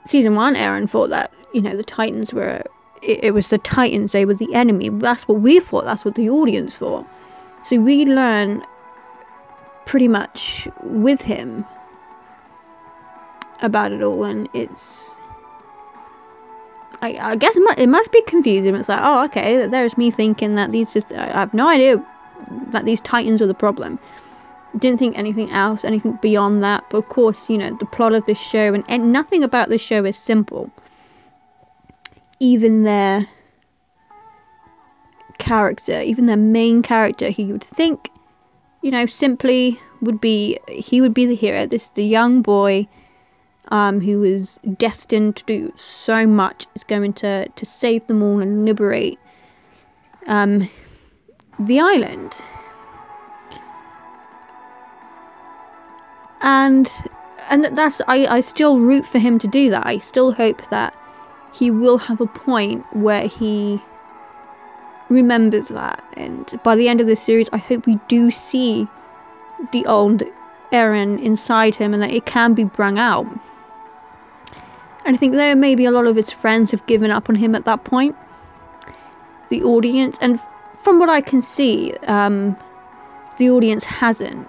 season 0.04 0.34
one, 0.34 0.54
Eren 0.54 0.86
thought 0.86 1.08
that 1.08 1.32
you 1.54 1.62
know 1.62 1.74
the 1.74 1.82
Titans 1.82 2.34
were. 2.34 2.62
It, 3.00 3.24
it 3.24 3.30
was 3.30 3.48
the 3.48 3.56
Titans. 3.56 4.12
They 4.12 4.26
were 4.26 4.34
the 4.34 4.52
enemy. 4.54 4.90
That's 4.90 5.26
what 5.26 5.40
we 5.40 5.60
thought. 5.60 5.86
That's 5.86 6.04
what 6.04 6.14
the 6.14 6.28
audience 6.28 6.76
thought. 6.76 7.06
So 7.64 7.80
we 7.80 8.04
learn 8.04 8.62
pretty 9.86 10.08
much 10.08 10.68
with 10.82 11.22
him 11.22 11.64
about 13.62 13.92
it 13.92 14.02
all, 14.02 14.24
and 14.24 14.46
it's. 14.52 15.08
I, 17.00 17.16
I 17.18 17.36
guess 17.36 17.56
it 17.56 17.88
must 17.88 18.12
be 18.12 18.20
confusing. 18.26 18.74
It's 18.74 18.90
like, 18.90 19.00
oh, 19.02 19.24
okay, 19.24 19.66
there's 19.68 19.96
me 19.96 20.10
thinking 20.10 20.56
that 20.56 20.70
these 20.70 20.92
just. 20.92 21.10
I 21.12 21.28
have 21.28 21.54
no 21.54 21.66
idea 21.66 22.04
that 22.70 22.84
these 22.84 23.00
titans 23.00 23.40
are 23.42 23.46
the 23.46 23.54
problem. 23.54 23.98
Didn't 24.78 24.98
think 24.98 25.16
anything 25.16 25.50
else, 25.50 25.84
anything 25.84 26.18
beyond 26.20 26.62
that. 26.62 26.84
But 26.90 26.98
of 26.98 27.08
course, 27.08 27.48
you 27.48 27.58
know, 27.58 27.74
the 27.78 27.86
plot 27.86 28.14
of 28.14 28.26
this 28.26 28.38
show 28.38 28.74
and, 28.74 28.84
and 28.88 29.12
nothing 29.12 29.42
about 29.42 29.68
this 29.68 29.80
show 29.80 30.04
is 30.04 30.16
simple. 30.16 30.70
Even 32.40 32.82
their 32.82 33.26
character, 35.38 36.02
even 36.02 36.26
their 36.26 36.36
main 36.36 36.82
character, 36.82 37.30
who 37.30 37.42
you 37.44 37.52
would 37.54 37.64
think 37.64 38.10
you 38.86 38.92
know, 38.92 39.04
simply 39.06 39.80
would 40.00 40.20
be 40.20 40.60
he 40.68 41.00
would 41.00 41.12
be 41.12 41.26
the 41.26 41.34
hero. 41.34 41.66
This 41.66 41.88
the 41.96 42.04
young 42.04 42.40
boy 42.40 42.86
um, 43.72 44.00
who 44.00 44.22
is 44.22 44.60
destined 44.78 45.34
to 45.36 45.44
do 45.44 45.72
so 45.74 46.24
much 46.24 46.68
is 46.76 46.84
going 46.84 47.12
to 47.14 47.48
to 47.48 47.66
save 47.66 48.06
them 48.06 48.22
all 48.22 48.38
and 48.38 48.64
liberate 48.64 49.18
um, 50.28 50.68
the 51.58 51.80
island. 51.80 52.34
And 56.40 56.90
and 57.48 57.64
that's 57.76 58.00
I, 58.06 58.26
I 58.26 58.40
still 58.40 58.78
root 58.78 59.06
for 59.06 59.18
him 59.18 59.38
to 59.38 59.48
do 59.48 59.70
that. 59.70 59.86
I 59.86 59.98
still 59.98 60.32
hope 60.32 60.68
that 60.70 60.94
he 61.52 61.70
will 61.70 61.98
have 61.98 62.20
a 62.20 62.26
point 62.26 62.84
where 62.94 63.26
he 63.26 63.80
remembers 65.08 65.68
that. 65.68 66.04
And 66.16 66.60
by 66.62 66.76
the 66.76 66.88
end 66.88 67.00
of 67.00 67.06
this 67.06 67.22
series, 67.22 67.48
I 67.52 67.58
hope 67.58 67.86
we 67.86 67.98
do 68.08 68.30
see 68.30 68.86
the 69.72 69.86
old 69.86 70.22
Eren 70.72 71.22
inside 71.22 71.76
him 71.76 71.94
and 71.94 72.02
that 72.02 72.10
it 72.10 72.26
can 72.26 72.54
be 72.54 72.64
brung 72.64 72.98
out. 72.98 73.26
And 75.04 75.16
I 75.16 75.18
think 75.18 75.34
there 75.34 75.54
maybe 75.54 75.84
a 75.84 75.92
lot 75.92 76.06
of 76.06 76.16
his 76.16 76.30
friends 76.30 76.72
have 76.72 76.84
given 76.86 77.10
up 77.10 77.28
on 77.28 77.36
him 77.36 77.54
at 77.54 77.64
that 77.64 77.84
point. 77.84 78.16
The 79.50 79.62
audience, 79.62 80.18
and 80.20 80.40
from 80.86 81.00
what 81.00 81.08
I 81.08 81.20
can 81.20 81.42
see, 81.42 81.94
um, 82.06 82.56
the 83.38 83.50
audience 83.50 83.82
hasn't. 83.82 84.46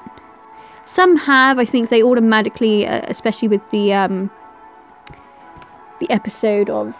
Some 0.86 1.17
have. 1.17 1.58
I 1.58 1.65
think 1.65 1.89
they 1.89 2.03
automatically, 2.03 2.86
uh, 2.86 3.01
especially 3.08 3.48
with 3.48 3.67
the 3.72 3.91
um, 3.91 4.29
the 6.00 6.08
episode 6.12 6.70
of 6.70 6.96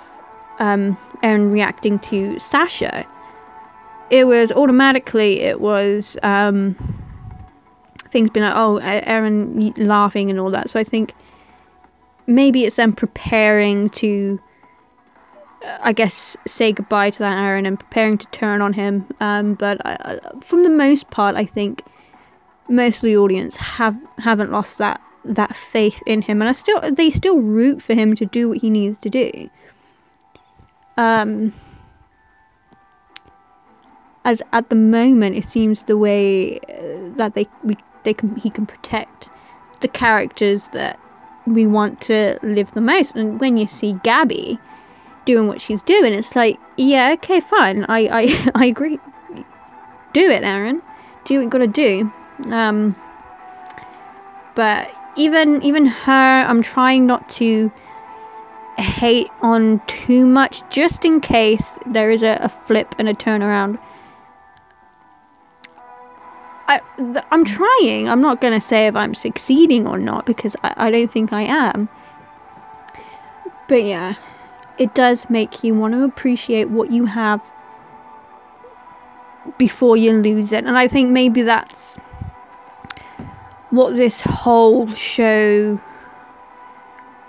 um, 0.58 0.98
Eren 1.22 1.52
reacting 1.54 2.00
to 2.10 2.40
Sasha, 2.40 3.06
it 4.10 4.24
was 4.24 4.52
automatically 4.54 5.42
it 5.42 5.62
was 5.62 6.18
um, 6.24 6.76
things 8.10 8.32
being 8.32 8.44
like 8.44 8.56
oh 8.56 8.80
Eren 8.82 9.78
laughing 9.78 10.32
and 10.32 10.40
all 10.40 10.50
that. 10.50 10.68
So 10.68 10.80
I 10.80 10.84
think 10.84 11.14
maybe 12.26 12.66
it's 12.66 12.78
them 12.78 12.92
preparing 12.92 13.92
to, 14.02 14.40
I 15.82 15.94
guess, 15.94 16.38
say 16.46 16.72
goodbye 16.72 17.10
to 17.12 17.20
that 17.20 17.38
Eren 17.38 17.68
and 17.68 17.80
preparing 17.80 18.18
to 18.18 18.28
turn 18.28 18.62
on 18.62 18.74
him. 18.74 19.06
Um, 19.20 19.56
but 19.56 19.86
I, 19.86 20.20
from 20.42 20.64
the 20.64 20.70
most 20.70 21.10
part, 21.10 21.36
I 21.36 21.46
think 21.46 21.84
most 22.70 22.98
of 22.98 23.04
the 23.04 23.18
audience 23.18 23.56
have 23.56 23.98
haven't 24.18 24.52
lost 24.52 24.78
that 24.78 25.02
that 25.26 25.56
faith 25.56 26.02
in 26.06 26.22
him, 26.22 26.42
and 26.42 26.50
I 26.50 26.54
still 26.54 26.80
they 26.92 27.10
still 27.10 27.40
root 27.40 27.82
for 27.82 27.94
him 27.94 28.16
to 28.16 28.26
do 28.26 28.50
what 28.50 28.60
he 28.60 28.70
needs 28.70 28.98
to 29.00 29.10
do. 29.10 29.50
Um, 30.98 31.54
as 34.28 34.42
at 34.52 34.70
the 34.70 34.76
moment 34.76 35.36
it 35.36 35.46
seems 35.46 35.84
the 35.84 35.98
way 35.98 36.60
uh, 36.60 37.16
that 37.16 37.34
they 37.34 37.46
we 37.64 37.78
they 38.04 38.14
can 38.14 38.36
he 38.36 38.50
can 38.50 38.66
protect 38.66 39.30
the 39.82 39.88
characters 39.88 40.68
that 40.74 41.00
we 41.46 41.66
want 41.66 42.02
to 42.02 42.38
live 42.44 42.70
the 42.74 42.82
most 42.82 43.16
and 43.16 43.40
when 43.40 43.56
you 43.58 43.68
see 43.68 43.94
Gabi 43.94 44.60
doing 45.28 45.48
what 45.48 45.62
she's 45.62 45.84
doing 45.84 46.14
it's 46.14 46.36
like 46.36 46.60
yeah 46.78 47.12
okay 47.14 47.40
fine 47.40 47.86
I 47.88 48.00
I, 48.22 48.52
I 48.56 48.66
agree 48.66 49.00
do 50.14 50.30
it 50.30 50.44
Eren. 50.44 50.82
do 51.26 51.36
what 51.36 51.44
you 51.44 51.50
gotta 51.50 51.68
do 51.68 52.12
um 52.46 52.96
but 54.56 54.90
even 55.18 55.62
even 55.64 55.86
her, 55.86 56.46
I'm 56.48 56.62
trying 56.62 57.06
not 57.06 57.30
to 57.42 57.72
hate 58.78 59.30
on 59.42 59.82
too 59.86 60.26
much, 60.26 60.68
just 60.70 61.06
in 61.06 61.20
case 61.20 61.64
there 61.86 62.10
is 62.10 62.24
a, 62.24 62.38
a 62.42 62.50
flip 62.50 62.96
and 62.98 63.10
a 63.10 63.14
turnaround. 63.14 63.80
I, 66.70 66.82
th- 66.98 67.26
I'm 67.32 67.46
trying. 67.46 68.10
I'm 68.10 68.20
not 68.22 68.42
to 68.54 68.60
say 68.60 68.88
if 68.88 68.96
I'm 68.96 69.14
succeeding 69.14 69.88
or 69.88 69.98
not 69.98 70.26
because 70.26 70.56
I, 70.64 70.74
I 70.78 70.92
don't 70.92 71.12
think 71.12 71.32
I 71.32 71.44
am. 71.44 71.88
But 73.68 73.84
yeah, 73.84 74.16
it 74.78 74.94
does 74.94 75.30
make 75.30 75.64
you 75.64 75.74
want 75.74 75.94
to 75.94 76.04
appreciate 76.04 76.70
what 76.70 76.92
you 76.92 77.06
have 77.06 77.42
before 79.58 79.98
you 79.98 80.14
lose 80.14 80.52
it. 80.52 80.66
And 80.66 80.78
I 80.78 80.88
think 80.88 81.10
maybe 81.10 81.42
that's 81.42 81.98
what 83.70 83.96
this 83.96 84.22
whole 84.22 84.92
show 84.94 85.80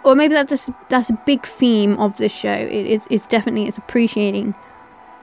or 0.05 0.15
maybe 0.15 0.35
that's 0.35 0.71
that's 0.89 1.11
a 1.11 1.19
big 1.27 1.45
theme 1.47 1.99
of 1.99 2.17
this 2.17 2.33
show. 2.33 2.53
It 2.53 2.87
is 2.87 3.07
it's 3.11 3.27
definitely 3.27 3.67
it's 3.67 3.79
appreciating 3.79 4.55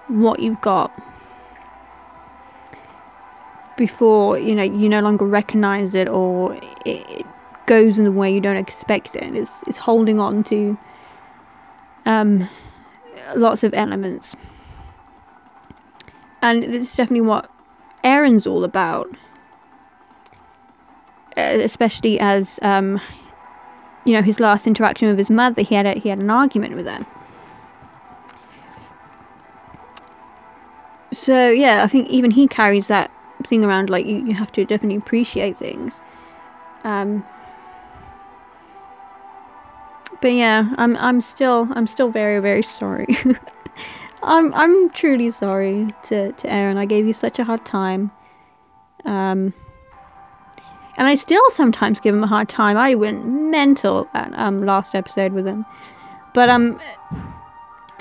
what 0.07 0.39
you've 0.39 0.61
got 0.61 0.91
before 3.77 4.37
you 4.37 4.55
know 4.55 4.63
you 4.63 4.87
no 4.87 5.01
longer 5.01 5.25
recognize 5.25 5.95
it 5.95 6.07
or 6.07 6.53
it, 6.53 6.65
it 6.85 7.25
goes 7.65 7.97
in 7.97 8.05
the 8.05 8.11
way 8.11 8.31
you 8.33 8.41
don't 8.41 8.57
expect 8.57 9.15
it. 9.15 9.35
It's 9.35 9.51
it's 9.67 9.77
holding 9.77 10.19
on 10.19 10.43
to 10.45 10.77
um, 12.05 12.47
lots 13.35 13.63
of 13.63 13.73
elements, 13.73 14.35
and 16.41 16.63
it's 16.63 16.95
definitely 16.95 17.27
what 17.27 17.49
Eren's 18.03 18.47
all 18.47 18.63
about. 18.63 19.09
Uh, 21.37 21.59
especially 21.63 22.17
as 22.17 22.59
um, 22.61 23.01
you 24.05 24.13
know 24.13 24.21
his 24.21 24.39
last 24.39 24.65
interaction 24.67 25.09
with 25.09 25.17
his 25.17 25.29
mother, 25.29 25.61
he 25.61 25.75
had 25.75 25.85
a, 25.85 25.93
he 25.93 26.07
had 26.07 26.19
an 26.19 26.29
argument 26.29 26.75
with 26.75 26.85
her. 26.87 27.05
So 31.11 31.49
yeah, 31.49 31.83
I 31.83 31.87
think 31.87 32.07
even 32.09 32.31
he 32.31 32.47
carries 32.47 32.87
that 32.87 33.11
thing 33.47 33.63
around 33.65 33.89
like 33.89 34.05
you, 34.05 34.17
you 34.17 34.33
have 34.33 34.51
to 34.53 34.63
definitely 34.65 34.97
appreciate 34.97 35.57
things. 35.57 35.99
Um, 36.83 37.25
but 40.21 40.33
yeah, 40.33 40.73
I'm 40.77 40.95
I'm 40.97 41.21
still 41.21 41.67
I'm 41.71 41.87
still 41.87 42.09
very 42.09 42.39
very 42.39 42.63
sorry. 42.63 43.07
I'm 44.23 44.53
I'm 44.53 44.89
truly 44.91 45.31
sorry 45.31 45.93
to 46.05 46.31
to 46.31 46.47
Eren. 46.47 46.77
I 46.77 46.85
gave 46.85 47.05
you 47.05 47.13
such 47.13 47.39
a 47.39 47.43
hard 47.43 47.65
time. 47.65 48.11
Um, 49.05 49.53
and 50.97 51.07
I 51.07 51.15
still 51.15 51.43
sometimes 51.51 51.99
give 51.99 52.15
him 52.15 52.23
a 52.23 52.27
hard 52.27 52.49
time. 52.49 52.77
I 52.77 52.95
went 52.95 53.25
mental 53.25 54.09
at 54.13 54.31
um 54.33 54.65
last 54.65 54.95
episode 54.95 55.33
with 55.33 55.45
him, 55.45 55.65
but 56.33 56.49
um, 56.49 56.79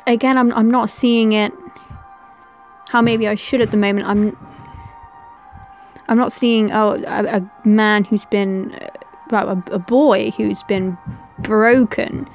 again, 0.06 0.38
I'm 0.38 0.52
I'm 0.54 0.70
not 0.70 0.90
seeing 0.90 1.32
it 1.32 1.52
how 2.88 3.02
maybe 3.02 3.26
I 3.26 3.34
should 3.34 3.61
at 3.61 3.70
the 3.70 3.76
moment. 3.76 4.06
I'm 4.06 4.37
I'm 6.08 6.16
not 6.16 6.32
seeing 6.32 6.70
oh 6.73 7.02
a, 7.06 7.38
a 7.38 7.68
man 7.68 8.04
who's 8.04 8.25
been 8.26 8.78
well, 9.30 9.49
a, 9.49 9.73
a 9.73 9.78
boy 9.78 10.30
who's 10.30 10.62
been 10.62 10.96
broken 11.41 12.29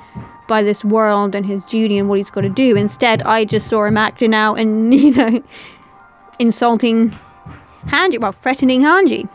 by 0.47 0.63
this 0.63 0.83
world 0.83 1.35
and 1.35 1.45
his 1.45 1.63
duty 1.65 1.97
and 1.97 2.09
what 2.09 2.17
he's 2.17 2.29
got 2.29 2.41
to 2.41 2.49
do. 2.49 2.75
Instead, 2.75 3.21
I 3.23 3.45
just 3.45 3.67
saw 3.67 3.85
him 3.85 3.97
acting 3.97 4.33
out 4.33 4.55
and 4.55 4.93
you 5.05 5.11
know 5.11 5.43
insulting 6.39 7.17
Hanji, 7.85 8.19
well, 8.19 8.33
threatening 8.33 8.81
Hanji. 8.81 9.29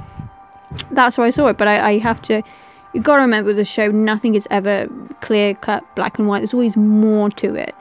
That's 0.91 1.17
how 1.17 1.23
I 1.23 1.31
saw 1.31 1.47
it. 1.49 1.57
But 1.57 1.69
I, 1.69 1.91
I 1.93 1.99
have 1.99 2.21
to—you've 2.23 3.05
got 3.05 3.17
to 3.17 3.23
remember 3.23 3.53
the 3.53 3.65
show. 3.65 3.91
Nothing 3.91 4.35
is 4.35 4.47
ever 4.51 4.89
clear 5.21 5.55
cut, 5.55 5.83
black 5.95 6.19
and 6.19 6.29
white. 6.29 6.41
There's 6.41 6.53
always 6.55 6.77
more 6.77 7.31
to 7.31 7.55
it. 7.55 7.75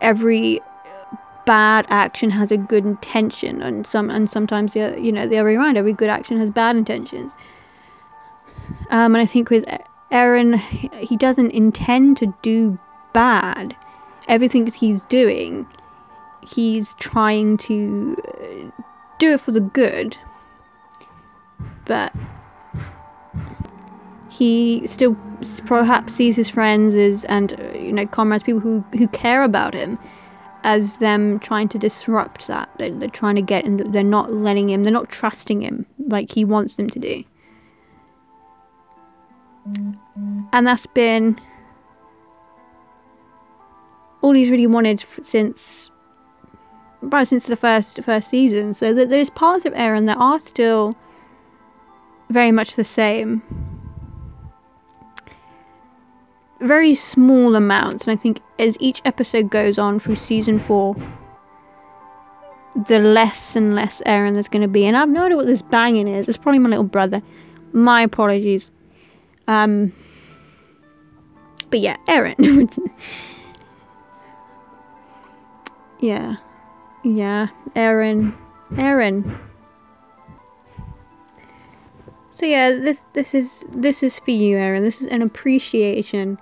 Every 0.00 0.60
bad 1.44 1.86
action 1.88 2.30
has 2.30 2.52
a 2.52 2.56
good 2.56 2.84
intention, 2.84 3.62
and 3.62 3.86
some 3.86 4.10
and 4.10 4.28
sometimes 4.28 4.76
you 4.76 5.10
know 5.10 5.26
the 5.26 5.38
other 5.38 5.48
way 5.48 5.56
around. 5.56 5.76
Every 5.76 5.92
good 5.92 6.10
action 6.10 6.38
has 6.38 6.50
bad 6.50 6.76
intentions. 6.76 7.34
Um, 8.90 9.14
and 9.14 9.22
I 9.22 9.26
think 9.26 9.50
with 9.50 9.64
Eren, 10.12 10.58
he 11.02 11.16
doesn't 11.16 11.50
intend 11.52 12.18
to 12.18 12.32
do 12.42 12.78
bad. 13.14 13.74
Everything 14.28 14.66
that 14.66 14.74
he's 14.74 15.02
doing, 15.04 15.66
he's 16.42 16.94
trying 16.94 17.56
to 17.58 18.16
uh, 18.28 18.82
do 19.18 19.32
it 19.32 19.40
for 19.40 19.50
the 19.52 19.60
good. 19.60 20.16
But 21.86 22.12
he 24.28 24.86
still 24.86 25.16
perhaps 25.66 26.14
sees 26.14 26.36
his 26.36 26.48
friends 26.48 26.94
as 26.94 27.24
and 27.24 27.58
uh, 27.58 27.78
you 27.78 27.92
know 27.92 28.06
comrades, 28.06 28.44
people 28.44 28.60
who 28.60 28.84
who 28.96 29.08
care 29.08 29.42
about 29.42 29.74
him, 29.74 29.98
as 30.62 30.98
them 30.98 31.38
trying 31.40 31.68
to 31.70 31.78
disrupt 31.78 32.46
that. 32.46 32.68
They're, 32.78 32.92
they're 32.92 33.08
trying 33.08 33.36
to 33.36 33.42
get 33.42 33.64
in. 33.64 33.76
They're 33.90 34.04
not 34.04 34.32
letting 34.32 34.68
him. 34.68 34.82
They're 34.82 34.92
not 34.92 35.08
trusting 35.08 35.62
him 35.62 35.86
like 36.06 36.30
he 36.30 36.44
wants 36.44 36.76
them 36.76 36.90
to 36.90 36.98
do. 36.98 37.24
And 40.16 40.66
that's 40.66 40.86
been 40.86 41.40
all 44.20 44.32
he's 44.32 44.50
really 44.50 44.66
wanted 44.66 45.04
since 45.22 45.90
right 47.02 47.26
since 47.26 47.46
the 47.46 47.56
first 47.56 48.02
first 48.02 48.30
season. 48.30 48.74
So 48.74 48.94
that 48.94 49.08
there's 49.08 49.30
parts 49.30 49.64
of 49.64 49.72
Eren 49.74 50.06
that 50.06 50.18
are 50.18 50.38
still 50.38 50.96
very 52.30 52.52
much 52.52 52.76
the 52.76 52.84
same. 52.84 53.42
Very 56.60 56.94
small 56.94 57.56
amounts, 57.56 58.06
and 58.06 58.16
I 58.16 58.22
think 58.22 58.40
as 58.60 58.76
each 58.78 59.02
episode 59.04 59.50
goes 59.50 59.78
on 59.78 59.98
through 59.98 60.14
season 60.14 60.60
four, 60.60 60.94
the 62.86 63.00
less 63.00 63.56
and 63.56 63.74
less 63.74 64.00
Eren 64.06 64.34
there's 64.34 64.48
going 64.48 64.62
to 64.62 64.68
be. 64.68 64.84
And 64.86 64.96
I've 64.96 65.08
no 65.08 65.24
idea 65.24 65.36
what 65.36 65.46
this 65.46 65.62
banging 65.62 66.06
is. 66.06 66.28
It's 66.28 66.38
probably 66.38 66.60
my 66.60 66.68
little 66.68 66.84
brother. 66.84 67.20
My 67.72 68.02
apologies. 68.02 68.70
Um, 69.48 69.92
but 71.70 71.80
yeah, 71.80 71.96
Eren. 72.08 72.70
yeah, 76.00 76.36
yeah, 77.02 77.48
Eren. 77.74 78.34
Eren. 78.72 79.38
So 82.30 82.46
yeah, 82.46 82.70
this 82.70 83.02
this 83.12 83.34
is 83.34 83.64
this 83.70 84.02
is 84.02 84.18
for 84.18 84.30
you, 84.30 84.56
Eren. 84.56 84.84
This 84.84 85.00
is 85.00 85.08
an 85.08 85.22
appreciation, 85.22 86.38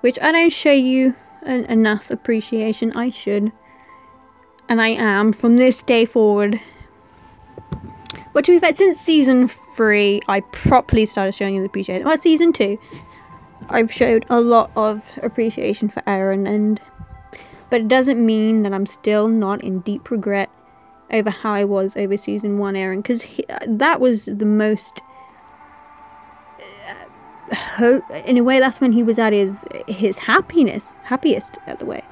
which 0.00 0.18
I 0.20 0.32
don't 0.32 0.52
show 0.52 0.72
you 0.72 1.14
an, 1.42 1.64
enough 1.66 2.10
appreciation. 2.10 2.92
I 2.92 3.10
should, 3.10 3.52
and 4.68 4.80
I 4.80 4.88
am 4.88 5.32
from 5.32 5.56
this 5.56 5.82
day 5.82 6.04
forward. 6.04 6.60
But 8.36 8.44
to 8.44 8.52
be 8.52 8.58
fair, 8.58 8.76
since 8.76 9.00
season 9.00 9.48
three, 9.48 10.20
I 10.28 10.40
properly 10.40 11.06
started 11.06 11.34
showing 11.34 11.58
the 11.58 11.64
appreciation. 11.64 12.06
Well, 12.06 12.20
season 12.20 12.52
two, 12.52 12.78
I've 13.70 13.90
showed 13.90 14.26
a 14.28 14.42
lot 14.42 14.70
of 14.76 15.02
appreciation 15.22 15.88
for 15.88 16.02
Eren, 16.02 16.46
and 16.46 16.78
but 17.70 17.80
it 17.80 17.88
doesn't 17.88 18.26
mean 18.26 18.62
that 18.64 18.74
I'm 18.74 18.84
still 18.84 19.28
not 19.28 19.64
in 19.64 19.78
deep 19.80 20.10
regret 20.10 20.50
over 21.10 21.30
how 21.30 21.54
I 21.54 21.64
was 21.64 21.96
over 21.96 22.18
season 22.18 22.58
one, 22.58 22.74
Eren, 22.74 22.98
because 23.02 23.24
that 23.66 24.02
was 24.02 24.26
the 24.26 24.44
most. 24.44 25.00
Uh, 27.80 28.00
in 28.26 28.36
a 28.36 28.42
way, 28.42 28.60
that's 28.60 28.82
when 28.82 28.92
he 28.92 29.02
was 29.02 29.18
at 29.18 29.32
his 29.32 29.56
his 29.88 30.18
happiness, 30.18 30.84
happiest 31.04 31.56
at 31.66 31.78
the 31.78 31.86
way, 31.86 32.02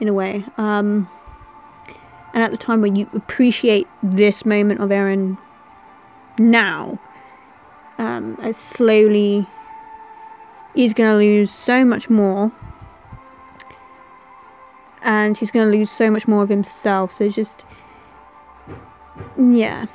in 0.00 0.08
a 0.08 0.12
way. 0.12 0.44
Um, 0.56 1.08
and 2.34 2.42
at 2.42 2.50
the 2.50 2.56
time 2.56 2.80
when 2.80 2.96
you 2.96 3.08
appreciate 3.14 3.86
this 4.02 4.44
moment 4.44 4.80
of 4.80 4.90
Eren 4.90 5.38
now 6.38 6.98
um, 7.98 8.38
as 8.40 8.56
slowly 8.56 9.46
he's 10.74 10.94
going 10.94 11.10
to 11.10 11.16
lose 11.16 11.50
so 11.50 11.84
much 11.84 12.08
more. 12.08 12.52
And 15.02 15.36
he's 15.36 15.50
going 15.50 15.70
to 15.70 15.76
lose 15.76 15.90
so 15.90 16.10
much 16.10 16.26
more 16.26 16.42
of 16.42 16.48
himself 16.48 17.12
so 17.12 17.28
just 17.28 17.64
yeah. 19.38 19.86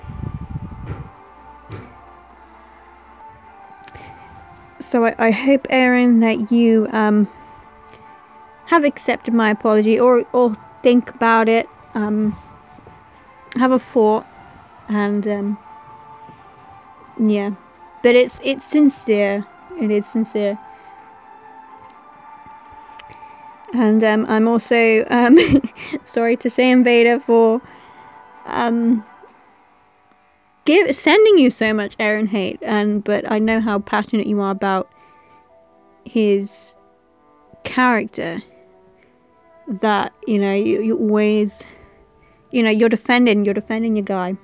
So 4.79 5.05
I, 5.05 5.15
I 5.17 5.31
hope 5.31 5.67
Eren 5.69 6.21
that 6.21 6.51
you 6.51 6.87
um, 6.91 7.27
have 8.65 8.83
accepted 8.83 9.33
my 9.33 9.51
apology 9.51 9.99
or 9.99 10.25
or 10.33 10.55
think 10.81 11.13
about 11.15 11.47
it 11.47 11.67
um, 11.95 12.37
have 13.55 13.71
a 13.71 13.79
thought 13.79 14.25
and 14.89 15.27
um, 15.27 15.57
yeah. 17.19 17.51
But 18.01 18.15
it's 18.15 18.39
it's 18.43 18.65
sincere. 18.65 19.45
It 19.79 19.91
is 19.91 20.05
sincere. 20.05 20.57
And 23.73 24.03
um, 24.03 24.25
I'm 24.29 24.47
also 24.47 25.03
um, 25.09 25.37
sorry 26.05 26.37
to 26.37 26.49
say 26.49 26.69
Invader 26.69 27.19
for 27.19 27.59
um, 28.45 29.03
give 30.65 30.95
sending 30.95 31.37
you 31.39 31.49
so 31.49 31.73
much 31.73 31.97
Eren 31.97 32.27
hate, 32.27 32.59
and 32.61 33.03
but 33.03 33.29
I 33.31 33.39
know 33.39 33.59
how 33.59 33.79
passionate 33.79 34.27
you 34.27 34.39
are 34.41 34.51
about 34.51 34.89
his 36.05 36.75
character. 37.63 38.41
That 39.81 40.13
you 40.27 40.39
know 40.39 40.53
you, 40.53 40.81
you 40.81 40.97
always, 40.97 41.63
you 42.51 42.61
know, 42.61 42.69
you're 42.69 42.89
defending 42.89 43.45
you're 43.45 43.53
defending 43.53 43.95
your 43.95 44.05
guy, 44.05 44.35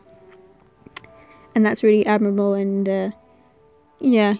and 1.56 1.66
that's 1.66 1.84
really 1.84 2.06
admirable. 2.06 2.54
And 2.54 2.88
uh, 2.88 3.12
yeah, 4.00 4.36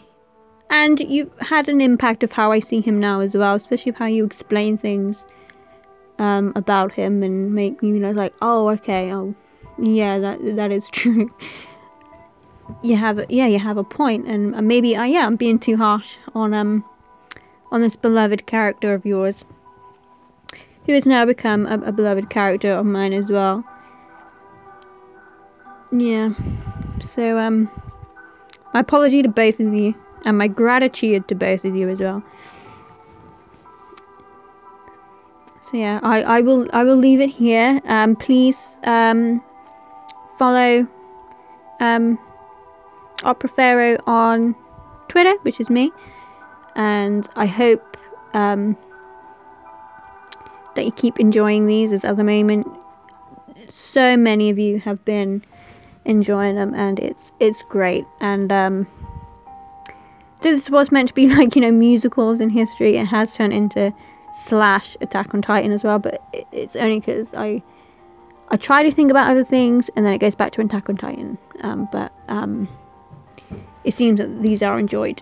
and 0.70 1.00
you've 1.00 1.32
had 1.40 1.68
an 1.68 1.82
impact 1.82 2.24
of 2.24 2.32
how 2.32 2.52
I 2.52 2.60
see 2.60 2.82
him 2.82 3.00
now 3.00 3.22
as 3.22 3.36
well, 3.36 3.56
especially 3.56 3.94
how 3.94 4.06
you 4.06 4.24
explain 4.24 4.78
things 4.78 5.26
um, 6.20 6.54
about 6.56 6.94
him 6.94 7.24
and 7.24 7.54
make 7.54 7.82
you 7.82 8.00
know 8.00 8.12
like, 8.12 8.34
oh, 8.42 8.70
okay, 8.70 9.12
oh, 9.12 9.34
yeah, 9.82 10.20
that 10.20 10.40
that 10.56 10.72
is 10.72 10.88
true. 10.92 11.34
You 12.84 12.98
have 12.98 13.26
yeah 13.32 13.48
you 13.48 13.58
have 13.58 13.78
a 13.78 13.84
point 13.84 14.28
and 14.28 14.52
maybe 14.68 14.96
I 14.96 15.02
uh, 15.02 15.06
yeah 15.06 15.26
I'm 15.26 15.36
being 15.38 15.58
too 15.58 15.76
harsh 15.76 16.18
on 16.36 16.54
um 16.54 16.86
on 17.72 17.82
this 17.82 17.96
beloved 17.96 18.46
character 18.46 18.94
of 18.94 19.08
yours 19.08 19.44
who 20.86 20.94
has 20.94 21.08
now 21.08 21.26
become 21.26 21.66
a, 21.66 21.80
a 21.86 21.92
beloved 21.92 22.30
character 22.30 22.70
of 22.70 22.86
mine 22.86 23.12
as 23.12 23.32
well. 23.32 23.64
Yeah 25.92 26.34
so 27.04 27.38
um 27.38 27.70
my 28.74 28.82
apology 28.82 29.22
to 29.22 29.30
both 29.30 29.60
of 29.60 29.74
you 29.74 29.94
and 30.26 30.38
my 30.38 30.48
gratitude 30.48 31.28
to 31.28 31.36
both 31.36 31.64
of 31.66 31.76
you 31.76 31.90
as 31.90 32.00
well 32.00 32.24
so 35.70 35.78
yeah 35.78 36.00
I, 36.04 36.22
I 36.22 36.42
will 36.42 36.68
I 36.74 36.84
will 36.84 36.98
leave 36.98 37.20
it 37.20 37.30
here 37.30 37.82
um 37.86 38.16
please 38.16 38.58
um 38.84 39.44
follow 40.38 40.88
um 41.80 42.18
Opera 43.24 43.50
Pharaoh 43.50 43.98
on 44.08 44.56
Twitter, 45.08 45.34
which 45.42 45.60
is 45.60 45.70
me, 45.70 45.92
and 46.76 47.28
I 47.36 47.46
hope 47.46 47.98
um, 48.34 48.78
that 50.76 50.86
you 50.86 50.92
keep 50.92 51.20
enjoying 51.20 51.68
these. 51.68 51.92
As 51.92 52.04
at 52.06 52.18
the 52.18 52.24
moment, 52.24 52.68
so 53.70 54.16
many 54.16 54.50
of 54.50 54.58
you 54.58 54.80
have 54.80 55.04
been 55.06 55.44
enjoying 56.10 56.56
them, 56.56 56.74
and 56.74 57.00
it's 57.00 57.32
it's 57.40 57.62
great. 57.62 58.06
And 58.20 58.52
um, 58.52 58.88
this 60.42 60.70
was 60.70 60.92
meant 60.92 61.08
to 61.10 61.14
be 61.14 61.28
like 61.36 61.56
you 61.56 61.62
know 61.62 61.72
musicals 61.72 62.42
in 62.42 62.50
history. 62.50 62.98
It 62.98 63.06
has 63.06 63.36
turned 63.36 63.54
into 63.54 63.94
slash 64.46 64.98
Attack 65.02 65.34
on 65.34 65.42
Titan 65.42 65.72
as 65.72 65.84
well, 65.84 66.00
but 66.00 66.22
it, 66.34 66.48
it's 66.52 66.76
only 66.76 67.00
because 67.00 67.34
I 67.34 67.64
I 68.50 68.58
try 68.58 68.84
to 68.84 68.92
think 68.92 69.12
about 69.12 69.30
other 69.30 69.44
things, 69.44 69.90
and 69.96 70.06
then 70.06 70.14
it 70.14 70.20
goes 70.20 70.36
back 70.36 70.52
to 70.54 70.62
Attack 70.62 70.90
on 70.90 70.98
Titan. 70.98 71.38
Um, 71.62 71.88
but 71.92 72.12
um, 72.28 72.68
it 73.84 73.94
seems 73.94 74.20
that 74.20 74.42
these 74.42 74.62
are 74.62 74.80
enjoyed 74.80 75.22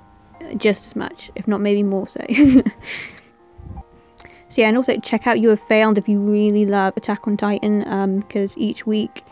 just 0.56 0.86
as 0.86 0.96
much, 0.96 1.32
if 1.36 1.48
not 1.48 1.62
maybe 1.62 1.84
more 1.84 2.08
so. 2.08 2.24
so 2.30 2.64
yeah, 4.56 4.68
and 4.68 4.78
also 4.78 4.98
check 5.00 5.28
out 5.28 5.40
You 5.40 5.50
Have 5.50 5.62
Failed 5.68 5.98
if 5.98 6.08
you 6.08 6.20
really 6.20 6.66
love 6.66 6.96
Attack 6.96 7.28
on 7.28 7.36
Titan, 7.38 7.80
because 8.22 8.56
um, 8.56 8.64
each 8.64 8.86
week, 8.86 9.24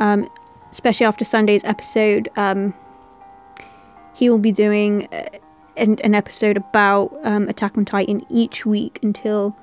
um, 0.00 0.28
especially 0.76 1.06
after 1.06 1.24
Sunday's 1.24 1.64
episode, 1.64 2.28
um, 2.36 2.74
he 4.14 4.28
will 4.28 4.36
be 4.36 4.52
doing 4.52 5.08
uh, 5.10 5.26
an, 5.78 5.98
an, 6.04 6.14
episode 6.14 6.58
about 6.58 7.18
um, 7.24 7.48
Attack 7.48 7.78
on 7.78 7.86
Titan 7.86 8.26
each 8.28 8.66
week 8.66 8.98
until, 9.02 9.56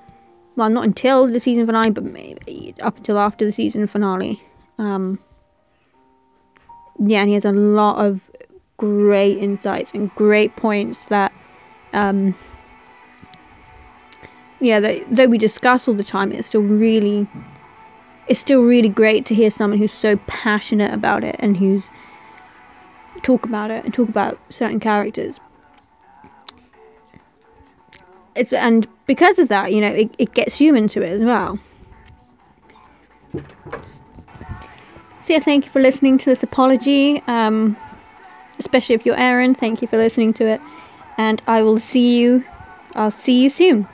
well, 0.55 0.71
not 0.71 0.85
until 0.85 1.27
the 1.27 1.39
season 1.39 1.67
finale, 1.67 1.91
but 1.91 2.03
maybe 2.03 2.73
up 2.81 2.97
until 2.97 3.19
after 3.19 3.45
the 3.45 3.51
season 3.51 3.85
finale. 3.85 4.41
Um, 4.79 5.19
yeah, 6.99 7.19
and 7.19 7.29
he 7.29 7.35
has 7.35 7.45
a 7.45 7.51
lot 7.51 8.03
of 8.03 8.19
great 8.77 9.37
insights 9.37 9.91
and 9.93 10.09
great 10.15 10.55
points 10.55 11.05
that 11.05 11.31
um 11.93 12.33
yeah 14.59 14.79
that, 14.79 14.99
that 15.11 15.29
we 15.29 15.37
discuss 15.37 15.87
all 15.87 15.93
the 15.93 16.03
time 16.03 16.31
it's 16.31 16.47
still 16.47 16.59
really 16.59 17.27
it's 18.27 18.39
still 18.39 18.61
really 18.61 18.89
great 18.89 19.25
to 19.25 19.35
hear 19.35 19.51
someone 19.51 19.77
who's 19.77 19.91
so 19.91 20.17
passionate 20.27 20.93
about 20.93 21.23
it 21.23 21.35
and 21.39 21.57
who's 21.57 21.91
talk 23.21 23.45
about 23.45 23.71
it 23.71 23.83
and 23.85 23.93
talk 23.93 24.09
about 24.09 24.37
certain 24.49 24.79
characters 24.79 25.39
it's 28.35 28.51
and 28.51 28.87
because 29.05 29.39
of 29.39 29.47
that 29.47 29.71
you 29.71 29.79
know 29.79 29.87
it, 29.87 30.13
it 30.17 30.33
gets 30.33 30.59
you 30.59 30.75
into 30.75 31.01
it 31.01 31.09
as 31.09 31.21
well 31.21 31.57
so 35.21 35.33
yeah 35.33 35.39
thank 35.39 35.65
you 35.65 35.71
for 35.71 35.81
listening 35.81 36.17
to 36.17 36.25
this 36.25 36.43
apology 36.43 37.21
um 37.27 37.77
especially 38.59 38.95
if 38.95 39.05
you're 39.05 39.15
Eren. 39.15 39.57
Thank 39.57 39.81
you 39.81 39.87
for 39.87 39.97
listening 39.97 40.33
to 40.35 40.47
it, 40.47 40.61
and 41.17 41.41
I 41.47 41.61
will 41.61 41.79
see 41.79 42.19
you. 42.19 42.43
I'll 42.95 43.11
see 43.11 43.41
you 43.41 43.49
soon. 43.49 43.87